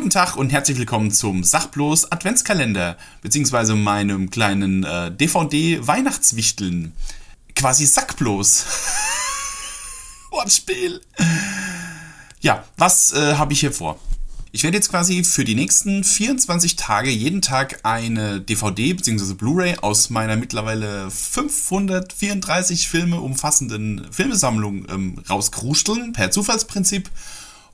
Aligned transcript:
Guten 0.00 0.08
Tag 0.08 0.36
und 0.36 0.50
herzlich 0.50 0.78
willkommen 0.78 1.10
zum 1.10 1.44
Sachblos 1.44 2.10
Adventskalender, 2.10 2.96
beziehungsweise 3.20 3.74
meinem 3.74 4.30
kleinen 4.30 4.82
äh, 4.82 5.12
DVD-Weihnachtswichteln. 5.12 6.94
Quasi 7.54 7.84
Sackblos. 7.84 8.64
Wortspiel. 10.30 11.02
Ja, 12.40 12.64
was 12.78 13.12
äh, 13.12 13.34
habe 13.34 13.52
ich 13.52 13.60
hier 13.60 13.72
vor? 13.72 14.00
Ich 14.52 14.62
werde 14.62 14.78
jetzt 14.78 14.88
quasi 14.88 15.22
für 15.22 15.44
die 15.44 15.54
nächsten 15.54 16.02
24 16.02 16.76
Tage 16.76 17.10
jeden 17.10 17.42
Tag 17.42 17.80
eine 17.82 18.40
DVD 18.40 18.94
bzw. 18.94 19.34
Blu-ray 19.34 19.76
aus 19.82 20.08
meiner 20.08 20.36
mittlerweile 20.36 21.10
534 21.10 22.88
Filme 22.88 23.20
umfassenden 23.20 24.06
Filmesammlung 24.10 24.86
ähm, 24.88 25.22
rauskruscheln, 25.28 26.14
per 26.14 26.30
Zufallsprinzip 26.30 27.10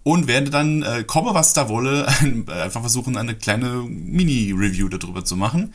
und 0.07 0.29
werde 0.29 0.51
dann, 0.53 0.85
äh, 0.85 1.03
komme 1.05 1.35
was 1.35 1.53
da 1.53 1.69
wolle, 1.69 2.07
einfach 2.47 2.81
versuchen, 2.81 3.17
eine 3.17 3.35
kleine 3.35 3.83
Mini-Review 3.89 4.89
darüber 4.89 5.25
zu 5.25 5.35
machen. 5.35 5.75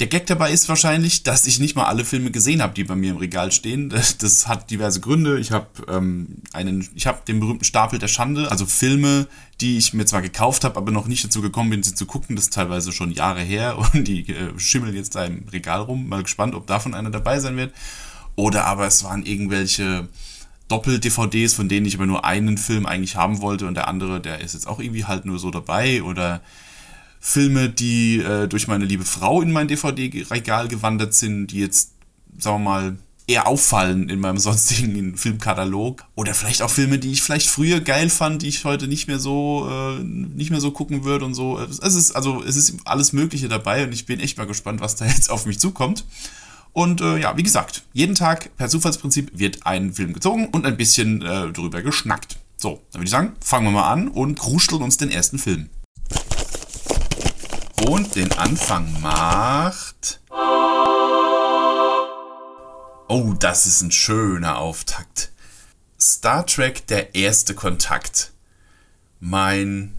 Der 0.00 0.06
Gag 0.06 0.24
dabei 0.24 0.50
ist 0.50 0.70
wahrscheinlich, 0.70 1.24
dass 1.24 1.46
ich 1.46 1.60
nicht 1.60 1.76
mal 1.76 1.84
alle 1.84 2.06
Filme 2.06 2.30
gesehen 2.30 2.62
habe, 2.62 2.72
die 2.72 2.84
bei 2.84 2.96
mir 2.96 3.10
im 3.10 3.18
Regal 3.18 3.52
stehen. 3.52 3.90
Das, 3.96 4.16
das 4.16 4.48
hat 4.48 4.70
diverse 4.70 5.00
Gründe. 5.00 5.38
Ich 5.38 5.52
habe 5.52 5.66
ähm, 5.88 6.36
einen, 6.54 6.88
ich 6.94 7.06
habe 7.06 7.20
den 7.28 7.38
berühmten 7.38 7.64
Stapel 7.64 7.98
der 7.98 8.08
Schande, 8.08 8.50
also 8.50 8.64
Filme, 8.64 9.26
die 9.60 9.76
ich 9.76 9.92
mir 9.92 10.06
zwar 10.06 10.22
gekauft 10.22 10.64
habe, 10.64 10.78
aber 10.78 10.90
noch 10.90 11.06
nicht 11.06 11.22
dazu 11.22 11.42
gekommen 11.42 11.68
bin, 11.68 11.82
sie 11.82 11.94
zu 11.94 12.06
gucken. 12.06 12.34
Das 12.34 12.46
ist 12.46 12.54
teilweise 12.54 12.92
schon 12.92 13.10
Jahre 13.10 13.42
her 13.42 13.76
und 13.92 14.08
die 14.08 14.26
äh, 14.30 14.58
schimmeln 14.58 14.96
jetzt 14.96 15.16
da 15.16 15.26
im 15.26 15.46
Regal 15.52 15.82
rum. 15.82 16.08
Mal 16.08 16.22
gespannt, 16.22 16.54
ob 16.54 16.66
davon 16.66 16.94
einer 16.94 17.10
dabei 17.10 17.40
sein 17.40 17.58
wird. 17.58 17.74
Oder 18.36 18.64
aber 18.64 18.86
es 18.86 19.04
waren 19.04 19.26
irgendwelche 19.26 20.08
Doppel-DVDs, 20.68 21.54
von 21.54 21.68
denen 21.68 21.86
ich 21.86 21.94
aber 21.94 22.06
nur 22.06 22.24
einen 22.24 22.58
Film 22.58 22.86
eigentlich 22.86 23.16
haben 23.16 23.40
wollte 23.40 23.66
und 23.66 23.74
der 23.74 23.88
andere, 23.88 24.20
der 24.20 24.40
ist 24.40 24.54
jetzt 24.54 24.66
auch 24.66 24.80
irgendwie 24.80 25.04
halt 25.04 25.24
nur 25.24 25.38
so 25.38 25.50
dabei 25.50 26.02
oder 26.02 26.40
Filme, 27.20 27.68
die 27.68 28.18
äh, 28.18 28.46
durch 28.46 28.68
meine 28.68 28.84
liebe 28.84 29.04
Frau 29.04 29.42
in 29.42 29.52
mein 29.52 29.68
DVD-Regal 29.68 30.68
gewandert 30.68 31.14
sind, 31.14 31.48
die 31.48 31.58
jetzt, 31.58 31.92
sagen 32.38 32.62
wir 32.64 32.70
mal, 32.70 32.98
eher 33.26 33.48
auffallen 33.48 34.08
in 34.08 34.20
meinem 34.20 34.38
sonstigen 34.38 35.16
Filmkatalog. 35.16 36.04
Oder 36.14 36.34
vielleicht 36.34 36.62
auch 36.62 36.70
Filme, 36.70 36.98
die 36.98 37.12
ich 37.12 37.22
vielleicht 37.22 37.48
früher 37.48 37.80
geil 37.80 38.10
fand, 38.10 38.42
die 38.42 38.48
ich 38.48 38.64
heute 38.64 38.86
nicht 38.86 39.08
mehr 39.08 39.18
so, 39.18 39.68
äh, 39.68 40.02
nicht 40.02 40.50
mehr 40.50 40.60
so 40.60 40.70
gucken 40.70 41.04
würde 41.04 41.24
und 41.24 41.34
so. 41.34 41.58
Es 41.58 41.78
ist, 41.78 42.12
also, 42.12 42.42
es 42.42 42.56
ist 42.56 42.76
alles 42.84 43.12
Mögliche 43.12 43.48
dabei 43.48 43.84
und 43.84 43.92
ich 43.92 44.06
bin 44.06 44.20
echt 44.20 44.38
mal 44.38 44.46
gespannt, 44.46 44.80
was 44.80 44.96
da 44.96 45.06
jetzt 45.06 45.30
auf 45.30 45.46
mich 45.46 45.58
zukommt. 45.58 46.04
Und 46.76 47.00
äh, 47.00 47.16
ja, 47.16 47.34
wie 47.38 47.42
gesagt, 47.42 47.84
jeden 47.94 48.14
Tag 48.14 48.54
per 48.58 48.68
Zufallsprinzip 48.68 49.30
wird 49.32 49.64
ein 49.64 49.94
Film 49.94 50.12
gezogen 50.12 50.48
und 50.48 50.66
ein 50.66 50.76
bisschen 50.76 51.22
äh, 51.22 51.50
drüber 51.50 51.80
geschnackt. 51.80 52.36
So, 52.58 52.82
dann 52.92 53.00
würde 53.00 53.04
ich 53.06 53.10
sagen, 53.10 53.34
fangen 53.40 53.64
wir 53.64 53.70
mal 53.70 53.90
an 53.90 54.08
und 54.08 54.38
kruscheln 54.38 54.82
uns 54.82 54.98
den 54.98 55.10
ersten 55.10 55.38
Film. 55.38 55.70
Und 57.88 58.14
den 58.14 58.30
Anfang 58.32 59.00
macht. 59.00 60.20
Oh, 63.08 63.32
das 63.40 63.64
ist 63.66 63.80
ein 63.80 63.90
schöner 63.90 64.58
Auftakt. 64.58 65.32
Star 65.98 66.44
Trek 66.44 66.86
Der 66.88 67.14
erste 67.14 67.54
Kontakt. 67.54 68.32
Mein 69.18 69.94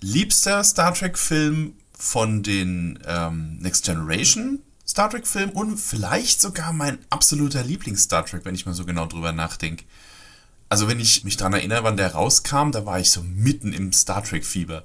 liebster 0.00 0.62
Star 0.62 0.92
Trek-Film 0.92 1.72
von 1.98 2.42
den 2.42 2.98
ähm, 3.06 3.56
Next 3.60 3.86
Generation 3.86 4.58
Star 4.92 5.08
Trek-Film 5.08 5.48
und 5.52 5.78
vielleicht 5.78 6.42
sogar 6.42 6.74
mein 6.74 6.98
absoluter 7.08 7.64
Lieblings-Star 7.64 8.26
Trek, 8.26 8.44
wenn 8.44 8.54
ich 8.54 8.66
mal 8.66 8.74
so 8.74 8.84
genau 8.84 9.06
drüber 9.06 9.32
nachdenke. 9.32 9.84
Also 10.68 10.86
wenn 10.86 11.00
ich 11.00 11.24
mich 11.24 11.38
daran 11.38 11.54
erinnere, 11.54 11.82
wann 11.82 11.96
der 11.96 12.12
rauskam, 12.12 12.72
da 12.72 12.84
war 12.84 13.00
ich 13.00 13.10
so 13.10 13.22
mitten 13.22 13.72
im 13.72 13.94
Star 13.94 14.22
Trek-Fieber. 14.22 14.84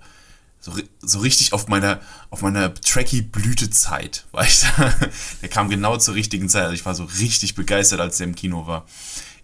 So, 0.61 0.71
so 1.01 1.19
richtig 1.19 1.51
auf 1.51 1.67
meiner, 1.67 1.99
auf 2.29 2.41
meiner 2.41 2.73
Trekkie-Blütezeit 2.73 4.23
war 4.31 4.45
ich 4.45 4.61
da. 4.77 4.95
Der 5.41 5.49
kam 5.49 5.69
genau 5.69 5.97
zur 5.97 6.15
richtigen 6.15 6.47
Zeit. 6.47 6.63
Also 6.63 6.75
ich 6.75 6.85
war 6.85 6.95
so 6.95 7.03
richtig 7.03 7.55
begeistert, 7.55 7.99
als 7.99 8.15
der 8.15 8.27
im 8.27 8.35
Kino 8.35 8.65
war. 8.65 8.85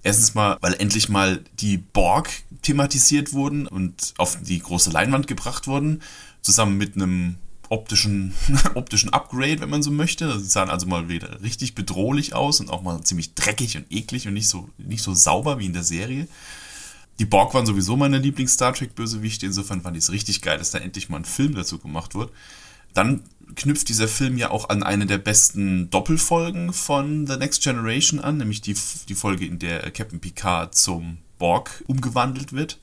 Erstens 0.02 0.34
mal, 0.34 0.58
weil 0.62 0.76
endlich 0.76 1.10
mal 1.10 1.44
die 1.60 1.76
Borg 1.78 2.30
thematisiert 2.62 3.34
wurden 3.34 3.68
und 3.68 4.14
auf 4.18 4.38
die 4.42 4.60
große 4.60 4.92
Leinwand 4.92 5.28
gebracht 5.28 5.68
wurden, 5.68 6.02
zusammen 6.42 6.78
mit 6.78 6.96
einem 6.96 7.36
optischen, 7.74 8.34
optischen 8.76 9.10
Upgrade, 9.10 9.60
wenn 9.60 9.70
man 9.70 9.82
so 9.82 9.90
möchte. 9.90 10.40
Sie 10.40 10.46
sahen 10.46 10.70
also 10.70 10.86
mal 10.86 11.10
wieder 11.10 11.42
richtig 11.42 11.74
bedrohlich 11.74 12.36
aus 12.36 12.60
und 12.60 12.70
auch 12.70 12.84
mal 12.84 13.02
ziemlich 13.04 13.34
dreckig 13.34 13.76
und 13.76 13.92
eklig 13.92 14.28
und 14.28 14.36
nicht 14.36 14.48
so, 14.48 14.70
nicht 14.78 15.02
so 15.02 15.16
sauber 15.16 15.58
wie 15.58 15.66
in 15.66 15.74
der 15.74 15.84
Serie. 15.84 16.28
Die 17.18 17.26
Borg 17.26 17.54
waren 17.54 17.66
sowieso 17.66 17.98
meine 17.98 18.20
Lieblings-Star 18.20 18.74
Trek-Bösewichte, 18.74 19.48
insofern 19.48 19.82
fand 19.82 19.98
ich 19.98 20.04
es 20.04 20.12
richtig 20.12 20.42
geil, 20.42 20.60
dass 20.60 20.72
da 20.72 20.78
endlich 20.78 21.10
mal 21.10 21.18
ein 21.18 21.26
Film 21.26 21.56
dazu 21.56 21.80
gemacht 21.80 22.14
wird. 22.14 22.32
Dann 22.94 23.24
knüpft 23.56 23.90
dieser 23.90 24.08
Film 24.08 24.38
ja 24.38 24.52
auch 24.52 24.70
an 24.70 24.84
eine 24.84 25.08
der 25.08 25.18
besten 25.18 25.90
Doppelfolgen 25.90 26.74
von 26.74 27.26
The 27.26 27.38
Next 27.38 27.64
Generation 27.64 28.20
an, 28.20 28.38
nämlich 28.38 28.62
die, 28.62 28.76
die 29.10 29.16
Folge, 29.16 29.46
in 29.46 29.58
der 29.58 29.90
Captain 29.92 30.20
Picard 30.20 30.76
zum 30.76 31.18
Borg 31.40 31.84
umgewandelt 31.88 32.54
wird 32.54 32.80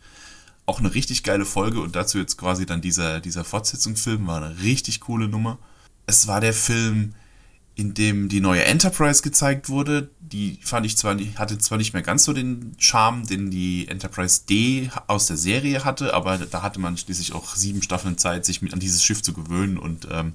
auch 0.71 0.79
eine 0.79 0.95
richtig 0.95 1.25
geile 1.25 1.45
Folge 1.45 1.81
und 1.81 1.97
dazu 1.97 2.19
jetzt 2.19 2.39
quasi 2.39 2.65
dann 2.65 2.81
dieser, 2.81 3.21
dieser 3.21 3.45
Fortsetzungsfilm 3.45 4.25
war 4.29 4.41
eine 4.41 4.63
richtig 4.63 5.01
coole 5.01 5.27
Nummer. 5.27 5.59
Es 6.07 6.29
war 6.29 6.41
der 6.41 6.55
Film, 6.55 7.15
in 7.75 7.93
dem 7.93 8.29
die 8.29 8.41
neue 8.41 8.65
Enterprise 8.65 9.21
gezeigt 9.21 9.69
wurde. 9.69 10.11
Die 10.21 10.61
fand 10.63 10.87
ich 10.87 10.97
zwar 10.97 11.17
nicht, 11.17 11.41
hatte 11.41 11.59
zwar 11.59 11.77
nicht 11.77 11.93
mehr 11.93 12.03
ganz 12.03 12.23
so 12.23 12.33
den 12.33 12.77
Charme, 12.79 13.27
den 13.27 13.51
die 13.51 13.89
Enterprise 13.89 14.43
D 14.49 14.91
aus 15.09 15.27
der 15.27 15.37
Serie 15.37 15.85
hatte, 15.85 16.15
aber 16.15 16.39
da 16.39 16.63
hatte 16.63 16.79
man 16.79 16.97
schließlich 16.97 17.33
auch 17.33 17.57
sieben 17.57 17.83
Staffeln 17.83 18.17
Zeit, 18.17 18.45
sich 18.45 18.63
mit 18.63 18.73
an 18.73 18.79
dieses 18.79 19.03
Schiff 19.03 19.23
zu 19.23 19.33
gewöhnen 19.33 19.77
und 19.77 20.07
ähm, 20.09 20.35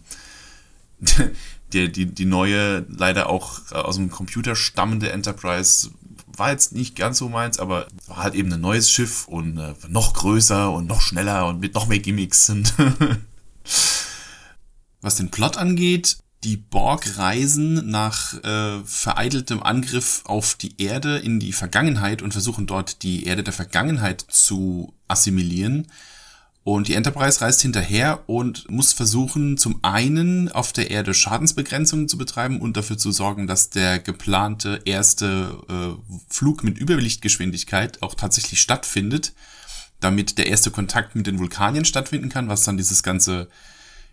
die, 1.72 1.90
die, 1.90 2.07
die 2.07 2.25
neue, 2.25 2.85
leider 2.90 3.29
auch 3.29 3.72
aus 3.72 3.95
dem 3.95 4.12
Computer 4.12 4.57
stammende 4.57 5.13
Enterprise 5.13 5.91
war 6.38 6.51
jetzt 6.51 6.73
nicht 6.73 6.96
ganz 6.96 7.18
so 7.18 7.29
meins, 7.29 7.59
aber 7.59 7.88
war 8.07 8.18
halt 8.18 8.35
eben 8.35 8.51
ein 8.51 8.62
neues 8.62 8.91
Schiff 8.91 9.28
und 9.28 9.57
äh, 9.57 9.73
noch 9.88 10.13
größer 10.13 10.72
und 10.72 10.88
noch 10.88 11.01
schneller 11.01 11.47
und 11.47 11.59
mit 11.59 11.73
noch 11.73 11.88
mehr 11.88 12.00
Gimmicks 12.00 12.46
sind. 12.46 12.73
Was 15.01 15.16
den 15.16 15.31
Plot 15.31 15.57
angeht, 15.57 16.18
die 16.44 16.57
Borg 16.57 17.18
reisen 17.18 17.90
nach 17.90 18.34
äh, 18.44 18.84
vereiteltem 18.85 19.63
Angriff 19.63 20.22
auf 20.25 20.56
die 20.56 20.79
Erde 20.81 21.18
in 21.18 21.40
die 21.40 21.53
Vergangenheit 21.53 22.22
und 22.22 22.34
versuchen 22.34 22.68
dort 22.68 23.03
die 23.03 23.25
Erde 23.25 23.44
der 23.44 23.53
Vergangenheit 23.53 24.22
zu 24.22 24.94
assimilieren. 25.07 25.88
Und 26.66 26.88
die 26.88 26.96
Enterprise 26.96 27.42
reist 27.42 27.62
hinterher 27.62 28.24
und 28.26 28.72
muss 28.72 28.92
versuchen, 28.92 29.56
zum 29.56 29.78
einen 29.84 30.52
auf 30.52 30.74
der 30.74 30.90
Erde 30.90 31.14
Schadensbegrenzungen 31.14 32.09
zu 32.09 32.18
betreiben 32.18 32.59
und 32.59 32.76
dafür 32.76 32.98
zu 32.98 33.12
sorgen, 33.12 33.46
dass 33.46 33.70
der 33.70 34.00
geplante 34.00 34.81
erste 34.84 35.59
äh, 35.70 36.14
Flug 36.28 36.64
mit 36.64 36.81
Überlichtgeschwindigkeit 36.81 38.02
auch 38.02 38.16
tatsächlich 38.16 38.62
stattfindet, 38.62 39.34
damit 40.00 40.40
der 40.40 40.48
erste 40.48 40.72
Kontakt 40.72 41.16
mit 41.16 41.28
den 41.28 41.38
Vulkanien 41.38 41.86
stattfinden 41.86 42.30
kann, 42.30 42.50
was 42.50 42.64
dann 42.64 42.78
dieses 42.78 43.04
ganze, 43.04 43.48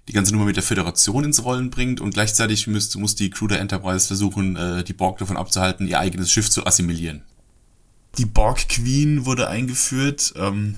die 0.09 0.13
ganze 0.13 0.33
Nummer 0.33 0.45
mit 0.45 0.57
der 0.57 0.63
Föderation 0.63 1.25
ins 1.25 1.43
Rollen 1.45 1.71
bringt 1.71 2.03
und 2.03 2.13
gleichzeitig 2.13 2.67
müsst, 2.67 2.99
muss 2.99 3.15
die 3.15 3.31
Crew 3.31 3.47
der 3.47 3.61
Enterprise 3.61 4.07
versuchen, 4.09 4.57
äh, 4.57 4.85
die 4.85 4.93
Borg 4.93 5.17
davon 5.17 5.39
abzuhalten, 5.39 5.89
ihr 5.89 5.99
eigenes 5.99 6.31
Schiff 6.31 6.51
zu 6.51 6.67
assimilieren. 6.67 7.23
Die 8.19 8.27
Borg 8.27 8.69
Queen 8.69 9.25
wurde 9.25 9.49
eingeführt. 9.49 10.35
Ähm 10.37 10.77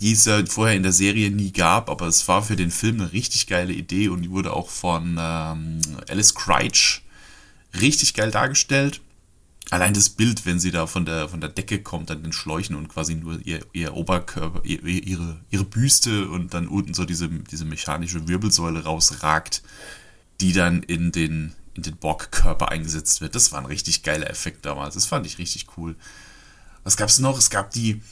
die 0.00 0.12
es 0.12 0.26
ja 0.26 0.44
vorher 0.46 0.76
in 0.76 0.82
der 0.82 0.92
Serie 0.92 1.30
nie 1.30 1.52
gab, 1.52 1.88
aber 1.88 2.06
es 2.06 2.26
war 2.28 2.42
für 2.42 2.56
den 2.56 2.70
Film 2.70 3.00
eine 3.00 3.12
richtig 3.12 3.46
geile 3.46 3.72
Idee 3.72 4.08
und 4.08 4.22
die 4.22 4.30
wurde 4.30 4.52
auch 4.52 4.68
von 4.68 5.16
ähm, 5.18 5.80
Alice 6.08 6.34
Crouch 6.34 7.02
richtig 7.80 8.14
geil 8.14 8.30
dargestellt. 8.30 9.00
Allein 9.70 9.94
das 9.94 10.10
Bild, 10.10 10.46
wenn 10.46 10.60
sie 10.60 10.70
da 10.70 10.86
von 10.86 11.06
der, 11.06 11.28
von 11.28 11.40
der 11.40 11.50
Decke 11.50 11.82
kommt, 11.82 12.10
an 12.10 12.22
den 12.22 12.32
Schläuchen 12.32 12.76
und 12.76 12.88
quasi 12.88 13.16
nur 13.16 13.40
ihr, 13.44 13.60
ihr 13.72 13.94
Oberkörper, 13.94 14.60
ihr, 14.64 14.84
ihre, 14.84 15.40
ihre 15.50 15.64
Büste 15.64 16.28
und 16.28 16.54
dann 16.54 16.68
unten 16.68 16.94
so 16.94 17.04
diese, 17.04 17.28
diese 17.28 17.64
mechanische 17.64 18.28
Wirbelsäule 18.28 18.84
rausragt, 18.84 19.62
die 20.40 20.52
dann 20.52 20.84
in 20.84 21.10
den, 21.10 21.52
in 21.74 21.82
den 21.82 21.96
Borg-Körper 21.96 22.70
eingesetzt 22.70 23.20
wird. 23.20 23.34
Das 23.34 23.50
war 23.50 23.58
ein 23.58 23.66
richtig 23.66 24.04
geiler 24.04 24.30
Effekt 24.30 24.64
damals. 24.64 24.94
Das 24.94 25.06
fand 25.06 25.26
ich 25.26 25.38
richtig 25.38 25.66
cool. 25.76 25.96
Was 26.84 26.96
gab's 26.96 27.18
noch? 27.18 27.36
Es 27.36 27.50
gab 27.50 27.72
die, 27.72 28.02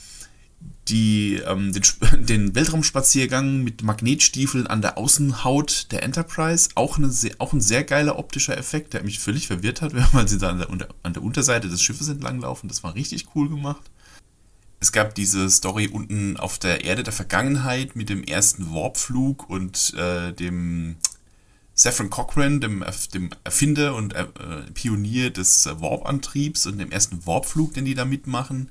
die, 0.88 1.36
ähm, 1.46 1.72
den, 1.72 1.82
den, 2.26 2.54
Weltraumspaziergang 2.54 3.62
mit 3.62 3.82
Magnetstiefeln 3.82 4.66
an 4.66 4.82
der 4.82 4.98
Außenhaut 4.98 5.90
der 5.92 6.02
Enterprise. 6.02 6.70
Auch, 6.74 6.98
eine, 6.98 7.10
auch 7.38 7.52
ein 7.52 7.60
sehr 7.60 7.84
geiler 7.84 8.18
optischer 8.18 8.56
Effekt, 8.56 8.92
der 8.92 9.02
mich 9.02 9.18
völlig 9.18 9.46
verwirrt 9.46 9.82
hat, 9.82 9.94
weil 10.12 10.28
sie 10.28 10.38
da 10.38 10.50
an 10.50 10.58
der, 10.58 10.88
an 11.02 11.12
der 11.12 11.22
Unterseite 11.22 11.68
des 11.68 11.82
Schiffes 11.82 12.08
entlanglaufen. 12.08 12.68
Das 12.68 12.82
war 12.82 12.94
richtig 12.94 13.26
cool 13.34 13.48
gemacht. 13.48 13.90
Es 14.80 14.92
gab 14.92 15.14
diese 15.14 15.48
Story 15.48 15.88
unten 15.88 16.36
auf 16.36 16.58
der 16.58 16.84
Erde 16.84 17.02
der 17.02 17.12
Vergangenheit 17.14 17.96
mit 17.96 18.10
dem 18.10 18.22
ersten 18.22 18.74
Warpflug 18.74 19.48
und 19.48 19.94
äh, 19.94 20.34
dem 20.34 20.96
Saffron 21.72 22.10
Cochran, 22.10 22.60
dem, 22.60 22.84
dem 23.14 23.30
Erfinder 23.44 23.94
und 23.94 24.12
äh, 24.14 24.26
Pionier 24.74 25.30
des 25.30 25.66
Warp-Antriebs 25.66 26.66
und 26.66 26.78
dem 26.78 26.92
ersten 26.92 27.26
Warpflug, 27.26 27.72
den 27.72 27.86
die 27.86 27.94
da 27.94 28.04
mitmachen. 28.04 28.68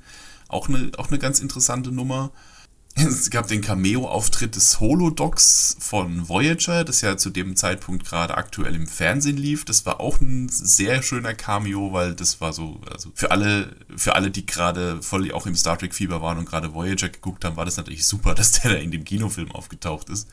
Auch 0.54 0.70
eine, 0.70 0.92
auch 0.98 1.10
eine 1.10 1.20
ganz 1.20 1.40
interessante 1.40 1.92
Nummer. 1.92 2.32
Es 2.96 3.32
gab 3.32 3.48
den 3.48 3.62
Cameo-Auftritt 3.62 4.56
des 4.56 4.80
Holodocs 4.80 5.78
von 5.80 6.30
Voyager, 6.30 6.84
das 6.84 7.02
ja 7.02 7.18
zu 7.18 7.32
dem 7.32 7.56
Zeitpunkt 7.56 8.06
gerade 8.06 8.38
aktuell 8.38 8.76
im 8.76 8.86
Fernsehen 8.86 9.38
lief. 9.38 9.66
Das 9.66 9.88
war 9.88 10.00
auch 10.00 10.22
ein 10.22 10.48
sehr 10.48 11.02
schöner 11.02 11.34
Cameo, 11.34 11.92
weil 11.92 12.14
das 12.14 12.40
war 12.40 12.54
so, 12.54 12.80
also 12.92 13.12
für 13.16 13.32
alle, 13.32 13.76
für 13.98 14.16
alle, 14.16 14.30
die 14.30 14.46
gerade 14.46 15.02
voll 15.02 15.32
auch 15.32 15.48
im 15.48 15.56
Star 15.56 15.78
Trek-Fieber 15.80 16.22
waren 16.22 16.38
und 16.38 16.46
gerade 16.48 16.76
Voyager 16.76 17.10
geguckt 17.10 17.44
haben, 17.46 17.58
war 17.58 17.66
das 17.66 17.78
natürlich 17.78 18.06
super, 18.06 18.36
dass 18.36 18.52
der 18.52 18.74
da 18.74 18.78
in 18.78 18.92
dem 18.92 19.06
Kinofilm 19.06 19.52
aufgetaucht 19.52 20.10
ist. 20.10 20.30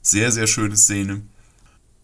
Sehr, 0.00 0.32
sehr 0.32 0.46
schöne 0.46 0.78
Szene. 0.78 1.20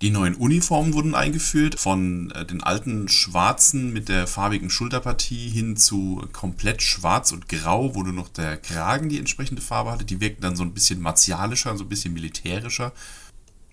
Die 0.02 0.10
neuen 0.10 0.34
Uniformen 0.34 0.92
wurden 0.92 1.14
eingeführt, 1.14 1.80
von 1.80 2.30
äh, 2.32 2.44
den 2.44 2.62
alten 2.62 3.08
schwarzen 3.08 3.94
mit 3.94 4.10
der 4.10 4.26
farbigen 4.26 4.68
Schulterpartie 4.68 5.48
hin 5.48 5.78
zu 5.78 6.22
komplett 6.32 6.82
schwarz 6.82 7.32
und 7.32 7.48
grau, 7.48 7.94
wo 7.94 8.02
nur 8.02 8.12
noch 8.12 8.28
der 8.28 8.58
Kragen 8.58 9.08
die 9.08 9.18
entsprechende 9.18 9.62
Farbe 9.62 9.90
hatte. 9.90 10.04
Die 10.04 10.20
wirkten 10.20 10.42
dann 10.42 10.54
so 10.54 10.64
ein 10.64 10.74
bisschen 10.74 11.00
martialischer, 11.00 11.78
so 11.78 11.84
ein 11.84 11.88
bisschen 11.88 12.12
militärischer 12.12 12.92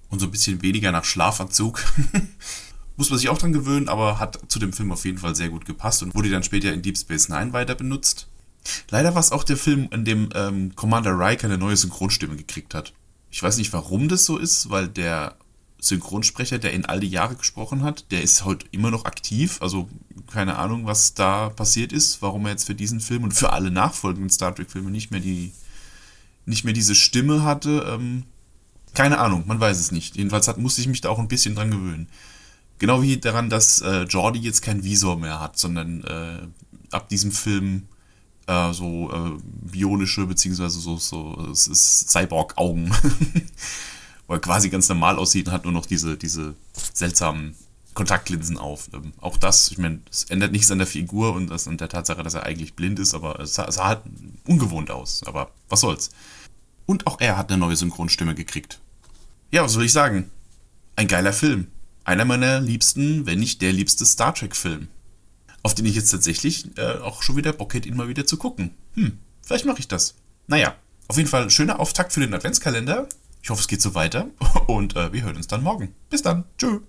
und 0.10 0.20
so 0.20 0.28
ein 0.28 0.32
bisschen 0.32 0.62
weniger 0.62 0.94
nach 0.94 1.04
Schlafanzug. 1.04 1.84
Muss 2.96 3.10
man 3.10 3.20
sich 3.20 3.28
auch 3.28 3.38
dran 3.38 3.52
gewöhnen, 3.52 3.90
aber 3.90 4.18
hat 4.20 4.40
zu 4.48 4.60
dem 4.60 4.72
Film 4.72 4.94
auf 4.94 5.04
jeden 5.04 5.18
Fall 5.18 5.36
sehr 5.36 5.50
gut 5.50 5.66
gepasst 5.66 6.04
und 6.04 6.16
wurde 6.16 6.30
dann 6.30 6.44
später 6.44 6.72
in 6.72 6.82
Deep 6.82 6.98
Space 6.98 7.28
Nine 7.28 7.52
weiter 7.52 7.76
benutzt. 7.76 8.28
Leider 8.90 9.14
war 9.14 9.20
es 9.20 9.34
auch 9.34 9.44
der 9.44 9.58
Film, 9.58 9.90
in 9.92 10.06
dem 10.06 10.30
ähm, 10.36 10.74
Commander 10.76 11.20
Riker 11.20 11.48
eine 11.48 11.58
neue 11.58 11.76
Synchronstimme 11.76 12.38
gekriegt 12.38 12.74
hat. 12.74 12.94
Ich 13.30 13.44
weiß 13.44 13.58
nicht, 13.58 13.74
warum 13.74 14.08
das 14.08 14.24
so 14.24 14.38
ist, 14.38 14.70
weil 14.70 14.88
der 14.88 15.36
Synchronsprecher, 15.84 16.60
der 16.60 16.72
in 16.72 16.86
all 16.86 17.02
die 17.02 17.10
Jahre 17.10 17.36
gesprochen 17.36 17.84
hat, 17.84 18.10
der 18.12 18.22
ist 18.24 18.46
heute 18.46 18.66
immer 18.72 18.90
noch 18.90 19.04
aktiv. 19.04 19.62
Also 19.62 19.90
keine 20.32 20.58
Ahnung, 20.58 20.86
was 20.86 21.14
da 21.14 21.50
passiert 21.50 21.92
ist, 21.92 22.22
warum 22.22 22.46
er 22.46 22.52
jetzt 22.52 22.66
für 22.66 22.76
diesen 22.76 23.02
Film 23.02 23.24
und 23.24 23.34
für 23.34 23.52
alle 23.52 23.70
nachfolgenden 23.70 24.30
Star 24.30 24.56
Trek-Filme 24.56 24.92
nicht 24.92 25.12
mehr 25.12 25.20
die, 25.20 25.52
nicht 26.46 26.64
mehr 26.64 26.74
diese 26.74 26.96
Stimme 26.96 27.44
hatte. 27.44 27.86
Ähm, 27.90 28.24
keine 28.94 29.18
Ahnung, 29.20 29.44
man 29.46 29.60
weiß 29.60 29.78
es 29.80 29.92
nicht. 29.92 30.16
Jedenfalls 30.16 30.48
hat, 30.48 30.58
musste 30.58 30.80
ich 30.80 30.88
mich 30.88 31.02
da 31.02 31.10
auch 31.10 31.20
ein 31.20 31.28
bisschen 31.28 31.56
dran 31.56 31.72
gewöhnen. 31.72 32.08
Genau 32.80 33.02
wie 33.02 33.18
daran, 33.18 33.50
dass 33.50 33.82
äh, 33.82 34.04
Jordi 34.04 34.40
jetzt 34.40 34.62
kein 34.62 34.84
Visor 34.84 35.18
mehr 35.18 35.42
hat, 35.42 35.58
sondern 35.58 36.04
äh, 36.04 36.48
ab 36.92 37.10
diesem 37.10 37.32
Film 37.34 37.88
äh, 38.48 38.72
so 38.72 39.12
äh, 39.12 39.40
bionische 39.70 40.26
beziehungsweise 40.28 40.80
so, 40.80 40.98
so 40.98 41.50
es 41.52 42.08
Cyborg-Augen 42.08 42.94
wo 44.28 44.34
er 44.34 44.40
quasi 44.40 44.70
ganz 44.70 44.90
normal 44.90 45.18
aussieht 45.18 45.48
und 45.48 45.54
hat 45.54 45.64
nur 45.64 45.74
noch 45.74 45.86
diese, 45.86 46.18
diese 46.18 46.56
seltsamen 46.94 47.56
Kontaktlinsen 47.94 48.58
auf. 48.58 48.90
Ähm, 48.94 49.14
auch 49.20 49.38
das, 49.38 49.72
ich 49.72 49.78
meine, 49.78 50.02
es 50.10 50.24
ändert 50.26 50.52
nichts 50.52 50.72
an 50.72 50.78
der 50.78 50.88
Figur 50.88 51.34
und 51.34 51.50
das, 51.50 51.68
an 51.68 51.78
der 51.78 51.90
Tatsache, 51.90 52.24
dass 52.24 52.34
er 52.34 52.44
eigentlich 52.44 52.74
blind 52.74 53.00
ist, 53.00 53.14
aber 53.14 53.40
es 53.40 53.54
sah, 53.54 53.72
sah 53.72 53.88
halt 53.88 54.02
ungewohnt 54.48 54.92
aus. 54.92 55.24
Aber 55.26 55.52
was 55.70 55.82
soll's. 55.82 56.10
Und 56.86 57.08
auch 57.08 57.20
er 57.22 57.38
hat 57.38 57.52
eine 57.52 57.60
neue 57.60 57.76
Synchronstimme 57.76 58.36
gekriegt. 58.36 58.80
Ja, 59.52 59.64
was 59.64 59.74
soll 59.74 59.86
ich 59.86 59.94
sagen? 59.94 60.32
Ein 60.96 61.08
geiler 61.08 61.34
Film. 61.34 61.68
Einer 62.04 62.26
meiner 62.26 62.60
liebsten, 62.60 63.26
wenn 63.26 63.40
nicht 63.40 63.62
der 63.62 63.72
liebste 63.72 64.06
Star 64.06 64.34
Trek-Film. 64.34 64.88
Auf 65.62 65.76
den 65.76 65.86
ich 65.86 65.96
jetzt 65.96 66.12
tatsächlich 66.12 66.78
äh, 66.78 66.98
auch 67.00 67.24
schon 67.24 67.38
wieder 67.38 67.54
Bock 67.54 67.74
hätte, 67.74 67.88
ihn 67.88 67.96
mal 67.96 68.10
wieder 68.10 68.26
zu 68.26 68.38
gucken. 68.38 68.72
Hm, 68.96 69.20
vielleicht 69.42 69.66
mache 69.66 69.80
ich 69.80 69.88
das. 69.88 70.16
Naja, 70.48 70.76
auf 71.08 71.18
jeden 71.18 71.30
Fall 71.30 71.50
schöner 71.50 71.80
Auftakt 71.80 72.12
für 72.12 72.20
den 72.20 72.34
Adventskalender. 72.34 73.08
Ich 73.44 73.50
hoffe, 73.50 73.60
es 73.60 73.68
geht 73.68 73.82
so 73.82 73.94
weiter 73.94 74.28
und 74.68 74.96
äh, 74.96 75.12
wir 75.12 75.24
hören 75.24 75.36
uns 75.36 75.48
dann 75.48 75.64
morgen. 75.64 75.94
Bis 76.10 76.22
dann. 76.22 76.46
Tschüss. 76.58 76.80